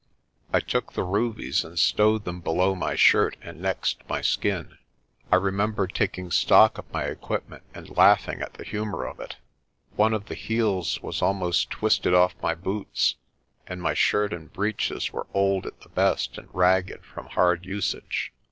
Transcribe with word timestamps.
I 0.51 0.59
took 0.61 0.93
the 0.93 1.03
rubies, 1.03 1.63
and 1.63 1.77
stowed 1.77 2.25
them 2.25 2.39
below 2.41 2.73
my 2.73 2.95
shirt 2.95 3.37
and 3.39 3.61
next 3.61 3.97
my 4.09 4.19
skin. 4.21 4.79
I 5.31 5.35
remember 5.35 5.85
taking 5.85 6.31
stock 6.31 6.79
of 6.79 6.91
my 6.91 7.03
equipment 7.03 7.61
and 7.75 7.95
laughing 7.95 8.41
at 8.41 8.55
the 8.55 8.63
humour 8.63 9.05
of 9.05 9.19
it. 9.19 9.35
One 9.95 10.15
of 10.15 10.25
the 10.25 10.33
heels 10.33 11.03
was 11.03 11.21
almost 11.21 11.69
twisted 11.69 12.15
off 12.15 12.33
my 12.41 12.55
boots, 12.55 13.17
and 13.67 13.79
my 13.79 13.93
shirt 13.93 14.33
and 14.33 14.51
breeches 14.51 15.13
were 15.13 15.27
old 15.35 15.67
at 15.67 15.81
the 15.81 15.89
best 15.89 16.35
and 16.39 16.49
ragged 16.51 17.05
from 17.05 17.27
hard 17.27 17.67
usage. 17.67 18.33